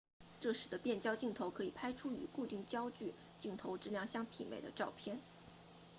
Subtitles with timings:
[0.39, 5.19] 这使得变焦镜头可以拍出与固定焦距镜头质量相媲美的照片